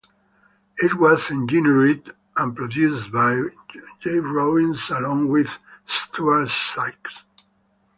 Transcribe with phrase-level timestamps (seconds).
[0.79, 3.39] It was engineered and produced by
[3.99, 4.17] J.
[4.19, 7.21] Robbins along with Stuart Sikes.